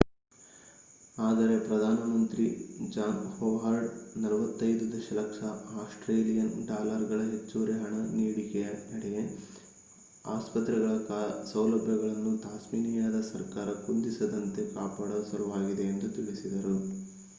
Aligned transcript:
ಆದರೆ 1.17 1.55
ಪ್ರಧಾನ 1.65 1.97
ಮಂತ್ರಿ 2.11 2.45
ಜಾನ್ 2.87 3.19
ಹೊವಾರ್ಡ್ 3.33 3.89
45 4.21 4.63
ದಶಲಕ್ಷ 4.93 5.39
ಆಸ್ಟ್ರೇಲಿಯನ್ 5.75 6.49
ಡಾಲರ್ಗಳ 6.65 7.19
ಹೆಚ್ಚುವರಿ 7.27 7.75
ಹಣ 7.77 7.93
ನೀಡಿಕೆಯ 8.11 8.69
ನಡೆ 8.87 9.11
ಆಸ್ಪತ್ರೆಗಳ 10.27 10.95
ಸೌಲಭ್ಯಗಳನ್ನು 11.45 12.33
ತಾಸ್ಮೇನಿಯದ 12.39 13.19
ಸರ್ಕಾರ 13.29 13.69
ಕುಂದಿಸದಂತೆ 13.83 14.63
ಕಾಪಾಡುವ 14.73 15.21
ಸಲುವಾಗಿದೆ 15.31 15.85
ಎಂದು 15.91 16.09
ತಿಳಿಸಿದರು 16.17 16.75